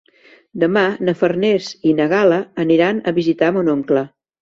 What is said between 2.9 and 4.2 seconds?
a visitar mon oncle.